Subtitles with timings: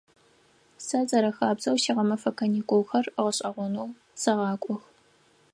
[0.85, 3.89] Сэ зэрэхабзэу сигъэмэфэ каникулхэр гъэшӏэгъонэу
[4.21, 4.83] сэгъакӏох.